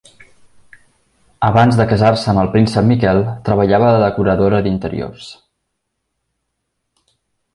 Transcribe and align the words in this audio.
Abans 1.49 1.75
de 1.81 1.85
casar-se 1.91 2.31
amb 2.31 2.41
el 2.45 2.49
príncep 2.55 2.87
Miquel, 2.93 3.21
treballava 3.49 3.93
de 3.97 4.01
decoradora 4.05 4.63
d'interiors. 4.69 5.31